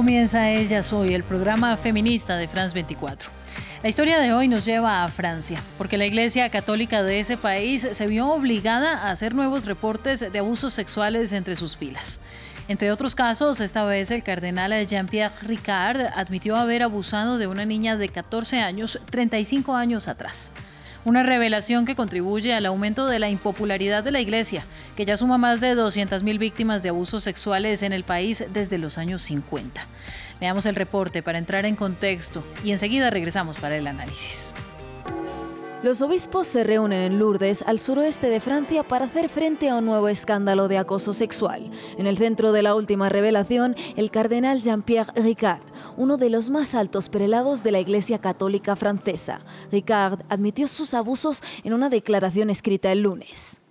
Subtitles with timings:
[0.00, 3.28] Comienza Ella Soy, el programa feminista de France 24.
[3.82, 7.86] La historia de hoy nos lleva a Francia, porque la Iglesia Católica de ese país
[7.92, 12.20] se vio obligada a hacer nuevos reportes de abusos sexuales entre sus filas.
[12.66, 17.98] Entre otros casos, esta vez el cardenal Jean-Pierre Ricard admitió haber abusado de una niña
[17.98, 20.50] de 14 años 35 años atrás.
[21.04, 24.64] Una revelación que contribuye al aumento de la impopularidad de la Iglesia,
[24.96, 28.98] que ya suma más de 200.000 víctimas de abusos sexuales en el país desde los
[28.98, 29.86] años 50.
[30.40, 34.52] Veamos el reporte para entrar en contexto y enseguida regresamos para el análisis.
[35.82, 39.86] Los obispos se reúnen en Lourdes, al suroeste de Francia, para hacer frente a un
[39.86, 41.70] nuevo escándalo de acoso sexual.
[41.96, 45.62] En el centro de la última revelación, el cardenal Jean-Pierre Ricard,
[45.96, 49.40] uno de los más altos prelados de la Iglesia Católica francesa.
[49.72, 53.62] Ricard admitió sus abusos en una declaración escrita el lunes.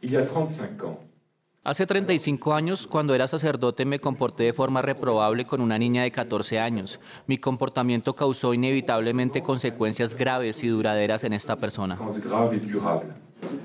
[1.70, 6.10] Hace 35 años, cuando era sacerdote, me comporté de forma reprobable con una niña de
[6.10, 7.00] 14 años.
[7.28, 12.00] Mi comportamiento causó inevitablemente consecuencias graves y duraderas en esta persona.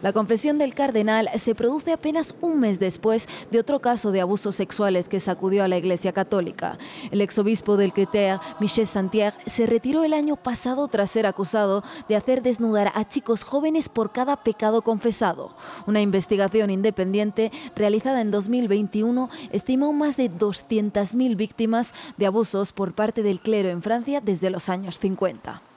[0.03, 4.55] La confesión del cardenal se produce apenas un mes después de otro caso de abusos
[4.55, 6.77] sexuales que sacudió a la Iglesia Católica.
[7.11, 12.16] El exobispo del Critère, Michel Santiago, se retiró el año pasado tras ser acusado de
[12.16, 15.56] hacer desnudar a chicos jóvenes por cada pecado confesado.
[15.86, 23.22] Una investigación independiente realizada en 2021 estimó más de 200.000 víctimas de abusos por parte
[23.22, 25.73] del clero en Francia desde los años 50.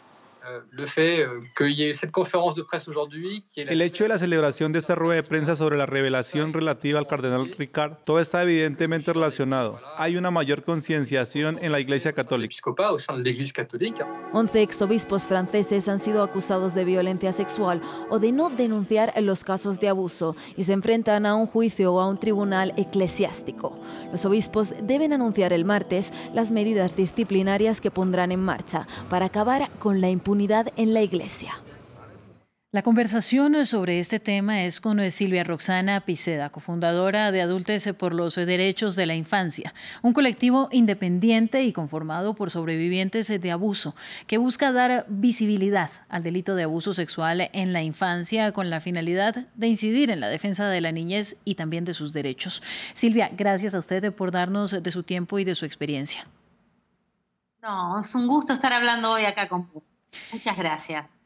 [3.55, 7.07] El hecho de la celebración de esta rueda de prensa sobre la revelación relativa al
[7.07, 9.81] cardenal Ricard, todo está evidentemente relacionado.
[9.97, 12.55] Hay una mayor concienciación en la Iglesia Católica.
[14.33, 19.79] 11 exobispos franceses han sido acusados de violencia sexual o de no denunciar los casos
[19.81, 23.77] de abuso y se enfrentan a un juicio o a un tribunal eclesiástico.
[24.11, 29.69] Los obispos deben anunciar el martes las medidas disciplinarias que pondrán en marcha para acabar
[29.79, 30.36] con la impunidad
[30.75, 31.59] en la iglesia.
[32.71, 38.35] La conversación sobre este tema es con Silvia Roxana Piceda, cofundadora de Adultes por los
[38.35, 43.95] Derechos de la Infancia, un colectivo independiente y conformado por sobrevivientes de abuso
[44.27, 49.47] que busca dar visibilidad al delito de abuso sexual en la infancia con la finalidad
[49.55, 52.61] de incidir en la defensa de la niñez y también de sus derechos.
[52.93, 56.27] Silvia, gracias a usted por darnos de su tiempo y de su experiencia.
[57.59, 59.67] No, es un gusto estar hablando hoy acá con
[60.31, 61.17] Muchas gracias.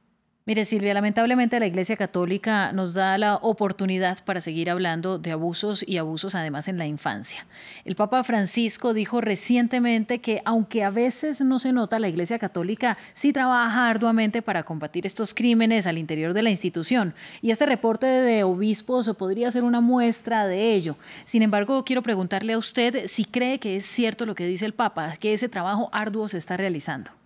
[0.44, 5.86] Mire, Silvia, lamentablemente la Iglesia Católica nos da la oportunidad para seguir hablando de abusos
[5.88, 7.46] y abusos además en la infancia.
[7.86, 12.98] El Papa Francisco dijo recientemente que aunque a veces no se nota, la Iglesia Católica
[13.14, 17.14] sí trabaja arduamente para combatir estos crímenes al interior de la institución.
[17.44, 20.98] Y este reporte de obispos podría ser una muestra de ello.
[21.24, 24.74] Sin embargo, quiero preguntarle a usted si cree que es cierto lo que dice el
[24.74, 27.21] Papa, que ese trabajo arduo se está realizando.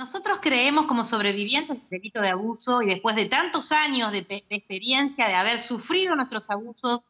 [0.00, 5.28] Nosotros creemos como sobrevivientes del delito de abuso y después de tantos años de, experiencia,
[5.28, 7.06] de haber sufrido nuestros abusos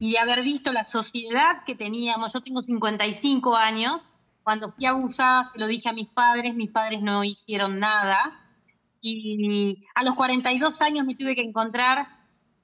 [0.00, 4.08] y de haber visto la sociedad que teníamos, yo tengo 55 años,
[4.42, 8.18] cuando fui abusada, se lo dije a mis padres, mis padres no hicieron nada,
[9.00, 12.08] y a los 42 años me tuve que encontrar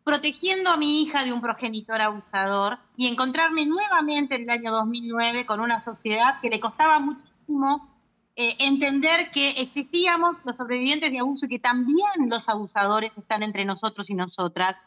[0.03, 5.47] protegiendo a mi hija de un progenitor abusador y encontrarme nuevamente en el año 2009
[5.47, 7.92] con una sociedad que le costaba muchísimo
[8.35, 13.67] eh, entender que existíamos los sobrevivientes de abuso y que también los abusadores están entre
[13.67, 14.79] nosotros y nosotras.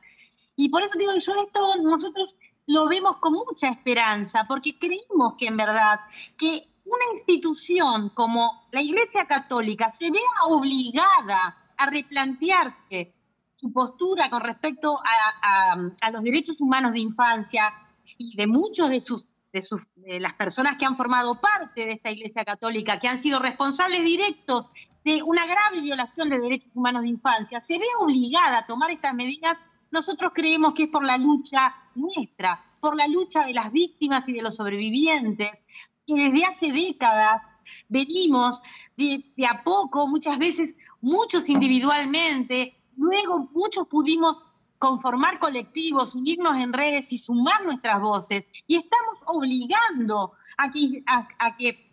[0.55, 5.45] Y por eso digo, yo esto nosotros lo vemos con mucha esperanza, porque creímos que
[5.45, 5.99] en verdad
[6.37, 6.47] que
[6.85, 13.13] una institución como la Iglesia Católica se vea obligada a replantearse
[13.55, 17.71] su postura con respecto a, a los derechos humanos de infancia
[18.17, 22.43] y de muchos de sus de, las personas que han formado parte de esta Iglesia
[22.43, 24.69] Católica, que han sido responsables directos
[25.03, 29.13] de una grave violación de derechos humanos de infancia, se ve obligada a tomar estas
[29.13, 29.61] medidas,
[29.91, 34.33] nosotros creemos que es por la lucha nuestra, por la lucha de las víctimas y
[34.33, 35.63] de los sobrevivientes,
[36.05, 37.41] que desde hace décadas
[37.87, 38.61] venimos
[38.97, 44.43] de, de a poco, muchas veces muchos individualmente, luego muchos pudimos
[44.77, 48.47] conformar colectivos, unirnos en redes y sumar nuestras voces.
[48.67, 51.91] Y estamos obligando a que,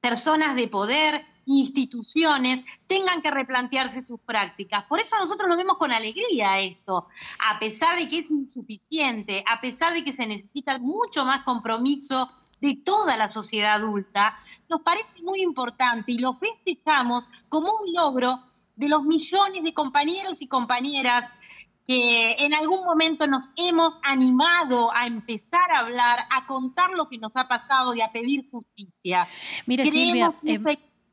[0.00, 4.84] personas de poder, instituciones tengan que replantearse sus prácticas.
[4.84, 7.06] Por eso nosotros lo vemos con alegría esto,
[7.38, 12.30] a pesar de que es insuficiente, a pesar de que se necesita mucho más compromiso
[12.60, 14.36] de toda la sociedad adulta,
[14.68, 18.42] nos parece muy importante y lo festejamos como un logro
[18.76, 21.26] de los millones de compañeros y compañeras
[21.86, 27.18] que en algún momento nos hemos animado a empezar a hablar, a contar lo que
[27.18, 29.28] nos ha pasado y a pedir justicia.
[29.66, 30.34] Mire, Silvia,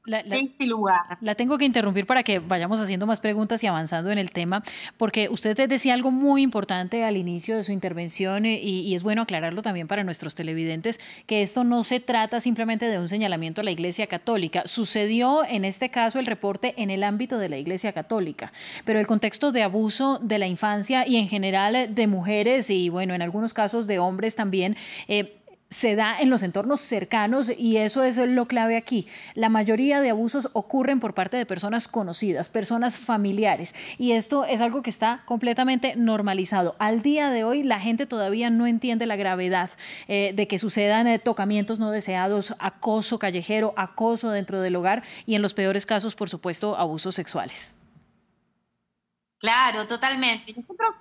[0.06, 0.24] la,
[0.59, 1.18] lugar.
[1.21, 4.63] La tengo que interrumpir para que vayamos haciendo más preguntas y avanzando en el tema,
[4.98, 9.03] porque usted decía algo muy importante al inicio de su intervención eh, y, y, es
[9.03, 13.62] bueno aclararlo también para nuestros televidentes, que esto no se trata simplemente de un señalamiento
[13.62, 14.63] a la Iglesia Católica.
[14.65, 18.51] Sucedió en este caso el reporte en el ámbito de la Iglesia Católica,
[18.86, 23.13] pero el contexto de abuso de la infancia y en general de mujeres y bueno,
[23.13, 24.75] en algunos casos de hombres también.
[25.07, 25.38] Eh,
[25.71, 29.07] se da en los entornos cercanos y eso es lo clave aquí.
[29.33, 34.62] La mayoría de abusos ocurren por parte de personas conocidas, personas familiares y esto es
[34.62, 36.75] algo que está completamente normalizado.
[36.77, 39.71] Al día de hoy la gente todavía no entiende la gravedad
[40.07, 45.35] eh, de que sucedan eh, tocamientos no deseados, acoso callejero, acoso dentro del hogar y
[45.35, 47.74] en los peores casos, por supuesto, abusos sexuales.
[49.39, 50.53] Claro, totalmente.
[50.53, 51.00] Nosotros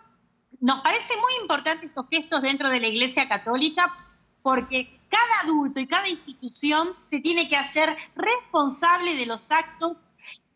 [0.61, 3.93] nos parece muy importante estos gestos dentro de la Iglesia Católica
[4.43, 10.03] porque cada adulto y cada institución se tiene que hacer responsable de los actos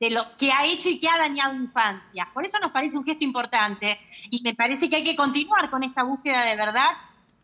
[0.01, 2.29] de lo que ha hecho y que ha dañado infancia.
[2.33, 3.99] Por eso nos parece un gesto importante
[4.31, 6.91] y me parece que hay que continuar con esta búsqueda de verdad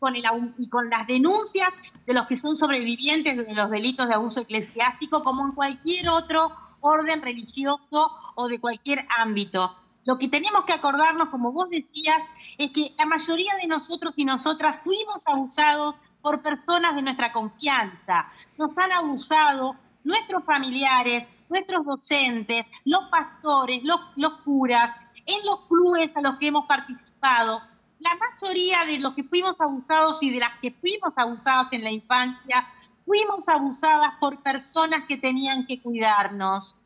[0.00, 0.24] con el,
[0.58, 1.68] y con las denuncias
[2.06, 6.50] de los que son sobrevivientes de los delitos de abuso eclesiástico, como en cualquier otro
[6.80, 9.76] orden religioso o de cualquier ámbito.
[10.06, 12.22] Lo que tenemos que acordarnos, como vos decías,
[12.56, 18.28] es que la mayoría de nosotros y nosotras fuimos abusados por personas de nuestra confianza.
[18.58, 26.22] Nos han abusado nuestros familiares, nuestros docentes, los pastores, los, curas, en los clubes a
[26.22, 27.60] los que hemos participado.
[27.98, 31.90] La mayoría de los que fuimos abusados y de las que fuimos abusadas en la
[31.90, 32.66] infancia,
[33.04, 36.76] fuimos abusadas por personas que tenían que cuidarnos.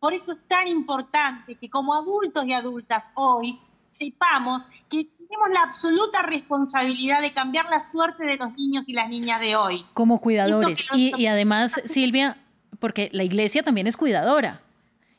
[0.00, 3.60] Por eso es tan importante que como adultos y adultas hoy
[3.94, 9.08] sepamos que tenemos la absoluta responsabilidad de cambiar la suerte de los niños y las
[9.08, 9.84] niñas de hoy.
[9.94, 10.84] Como cuidadores.
[10.92, 12.36] Y, además, Silvia,
[12.80, 14.62] porque la iglesia también es cuidadora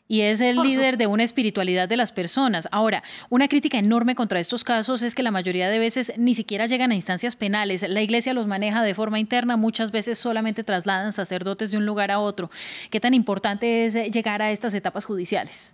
[0.08, 2.68] y es el líder de una espiritualidad de las personas.
[2.72, 6.68] Ahora, una crítica enorme contra estos casos es que la mayoría de veces ni siquiera
[6.68, 7.84] llegan a instancias penales.
[7.88, 12.12] La iglesia los maneja de forma interna, muchas veces solamente trasladan sacerdotes de un lugar
[12.12, 12.52] a otro.
[12.92, 15.74] ¿Qué tan importante es llegar a estas etapas judiciales?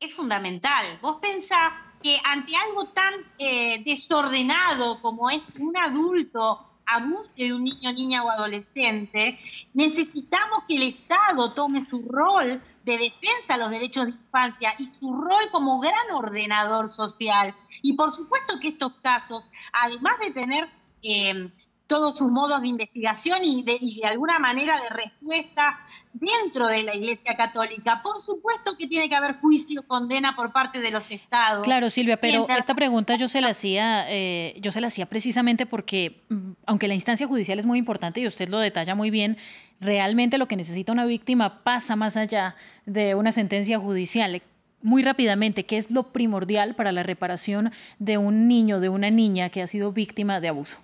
[0.00, 0.98] Es fundamental.
[1.00, 1.72] Vos pensás
[2.02, 8.22] que ante algo tan eh, desordenado como es un adulto abuse de un niño, niña
[8.22, 9.38] o adolescente,
[9.74, 14.86] necesitamos que el Estado tome su rol de defensa de los derechos de infancia y
[15.00, 17.56] su rol como gran ordenador social.
[17.82, 20.70] Y por supuesto que estos casos, además de tener
[21.02, 21.50] eh,
[21.86, 25.78] todos sus modos de investigación y de, alguna manera de respuesta
[26.12, 28.00] dentro de la Iglesia Católica.
[28.02, 31.64] Por supuesto que tiene que haber juicio, condena por parte de los estados.
[31.64, 35.66] Claro, Silvia, pero esta pregunta yo se la hacía, eh, yo se la hacía precisamente
[35.66, 39.36] porque, mm, aunque la instancia judicial es muy importante y usted lo detalla muy bien,
[39.80, 42.56] realmente lo que necesita una víctima pasa más allá
[42.86, 44.42] de una sentencia judicial
[44.82, 49.48] muy rápidamente, ¿qué es lo primordial para la reparación de un niño, de una niña
[49.48, 50.78] que ha sido víctima de abuso?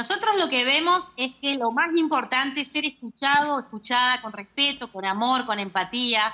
[0.00, 4.90] Nosotros lo que vemos es que lo más importante es ser escuchado, escuchada con respeto,
[4.90, 6.32] con amor, con empatía,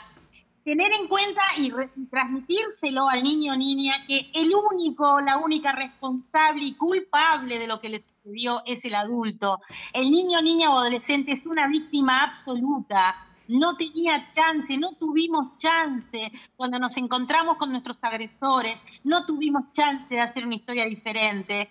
[0.62, 1.72] tener en cuenta y,
[2.08, 7.80] transmitírselo al niño o niña que el único, la única responsable y culpable de lo
[7.80, 9.58] que le sucedió es el adulto.
[9.92, 13.16] El niño, niña o adolescente es una víctima absoluta.
[13.48, 20.14] No tenía chance, no tuvimos chance cuando nos encontramos con nuestros agresores, no tuvimos chance
[20.14, 21.68] de hacer una historia diferente.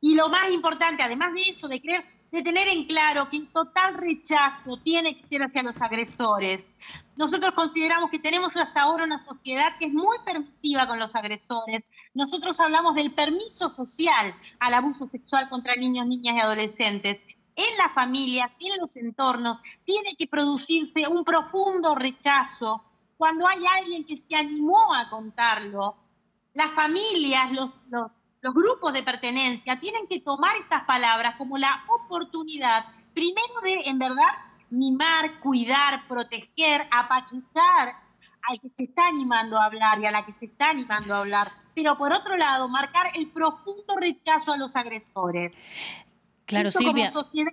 [0.00, 2.04] Y lo más importante, además de eso, de creer,
[2.34, 6.68] de tener en claro que el total rechazo tiene que ser hacia los agresores.
[7.16, 11.88] Nosotros consideramos que tenemos hasta ahora una sociedad que es muy permisiva con los agresores.
[12.12, 17.22] Nosotros hablamos del permiso social al abuso sexual contra niños, niñas y adolescentes.
[17.54, 22.82] En las familias, en los entornos, tiene que producirse un profundo rechazo.
[23.16, 25.96] Cuando hay alguien que se animó a contarlo,
[26.52, 28.10] las familias, los, los
[28.44, 32.84] los grupos de pertenencia tienen que tomar estas palabras como la oportunidad,
[33.14, 34.32] primero de, en verdad,
[34.68, 37.94] mimar, cuidar, proteger, apachuchar
[38.46, 41.20] al que se está animando a hablar y a la que se está animando a
[41.20, 45.54] hablar, pero por otro lado, marcar el profundo rechazo a los agresores.
[46.44, 47.10] Claro, Silvia.
[47.10, 47.50] Como sociedad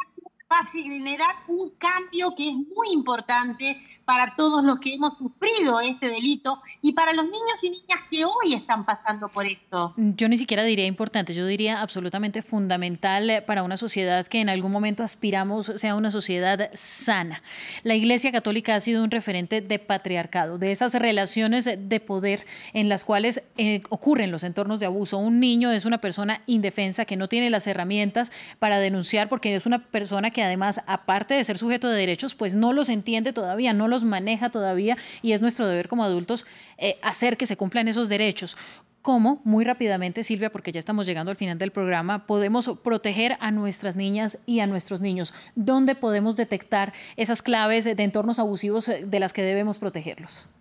[0.59, 6.09] a generar un cambio que es muy importante para todos los que hemos sufrido este
[6.09, 9.93] delito y para los niños y niñas que hoy están pasando por esto.
[9.95, 14.71] Yo ni siquiera diría importante, yo diría absolutamente fundamental para una sociedad que en algún
[14.71, 17.41] momento aspiramos sea una sociedad sana.
[17.83, 22.89] La Iglesia Católica ha sido un referente de patriarcado, de esas relaciones de poder en
[22.89, 25.17] las cuales eh, ocurren los entornos de abuso.
[25.17, 29.65] Un niño es una persona indefensa que no tiene las herramientas para denunciar porque es
[29.65, 33.73] una persona que además, aparte de ser sujeto de derechos, pues no los entiende todavía,
[33.73, 36.45] no los maneja todavía y es nuestro deber como adultos
[36.77, 38.57] eh, hacer que se cumplan esos derechos.
[39.01, 39.41] ¿Cómo?
[39.43, 43.95] Muy rápidamente, Silvia, porque ya estamos llegando al final del programa, podemos proteger a nuestras
[43.95, 45.33] niñas y a nuestros niños.
[45.55, 50.51] ¿Dónde podemos detectar esas claves de entornos abusivos de las que debemos protegerlos?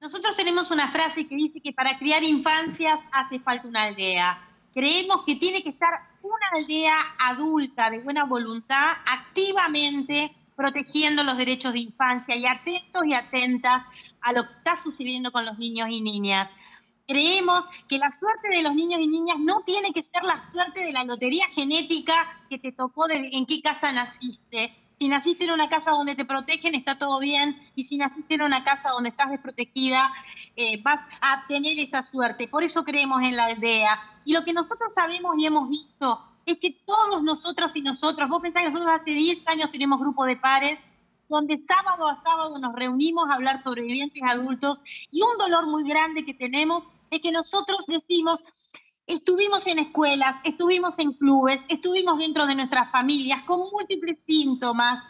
[0.00, 4.38] Nosotros tenemos una frase que dice que para criar infancias hace falta una aldea.
[4.74, 5.92] Creemos que tiene que estar
[6.56, 6.94] aldea
[7.26, 14.32] adulta de buena voluntad activamente protegiendo los derechos de infancia y atentos y atentas a
[14.32, 16.50] lo que está sucediendo con los niños y niñas.
[17.06, 20.84] Creemos que la suerte de los niños y niñas no tiene que ser la suerte
[20.84, 22.14] de la lotería genética
[22.48, 24.74] que te tocó de en qué casa naciste.
[24.98, 27.60] Si naciste en una casa donde te protegen, está todo bien.
[27.74, 30.10] Y si naciste en una casa donde estás desprotegida,
[30.56, 32.48] eh, vas a tener esa suerte.
[32.48, 34.00] Por eso creemos en la aldea.
[34.24, 38.40] Y lo que nosotros sabemos y hemos visto es que todos nosotros y nosotros, vos
[38.40, 40.86] pensás que nosotros hace 10 años tenemos grupo de pares
[41.28, 46.24] donde sábado a sábado nos reunimos a hablar sobrevivientes adultos y un dolor muy grande
[46.24, 48.44] que tenemos es que nosotros decimos,
[49.06, 55.02] estuvimos en escuelas, estuvimos en clubes, estuvimos dentro de nuestras familias con múltiples síntomas,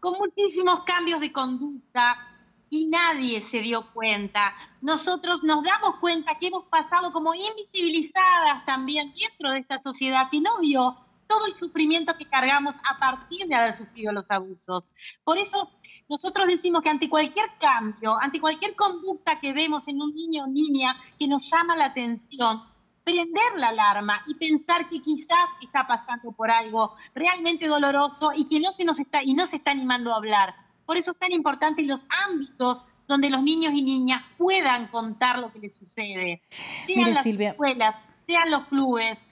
[0.00, 2.31] con muchísimos cambios de conducta
[2.72, 4.54] y nadie se dio cuenta.
[4.80, 10.40] Nosotros nos damos cuenta que hemos pasado como invisibilizadas también dentro de esta sociedad que
[10.40, 10.96] no vio
[11.28, 14.84] todo el sufrimiento que cargamos a partir de haber sufrido los abusos.
[15.22, 15.70] Por eso
[16.08, 20.46] nosotros decimos que ante cualquier cambio, ante cualquier conducta que vemos en un niño o
[20.46, 22.62] niña que nos llama la atención,
[23.04, 28.60] prender la alarma y pensar que quizás está pasando por algo realmente doloroso y que
[28.60, 30.71] no se nos está y no se está animando a hablar.
[30.86, 35.52] Por eso es tan importante los ámbitos donde los niños y niñas puedan contar lo
[35.52, 36.42] que les sucede.
[36.86, 37.96] Sean las escuelas,
[38.26, 39.26] sean los clubes.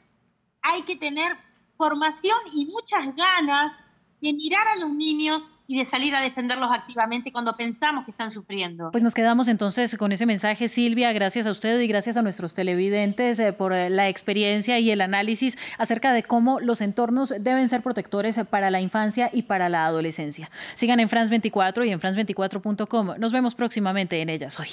[0.62, 1.36] Hay que tener
[1.76, 3.72] formación y muchas ganas
[4.20, 8.30] de mirar a los niños y de salir a defenderlos activamente cuando pensamos que están
[8.30, 8.90] sufriendo.
[8.90, 11.12] Pues nos quedamos entonces con ese mensaje, Silvia.
[11.12, 15.00] Gracias a usted y gracias a nuestros televidentes eh, por eh, la experiencia y el
[15.00, 19.86] análisis acerca de cómo los entornos deben ser protectores para la infancia y para la
[19.86, 20.50] adolescencia.
[20.74, 23.14] Sigan en France 24 y en france24.com.
[23.18, 24.68] Nos vemos próximamente en Ellas Hoy.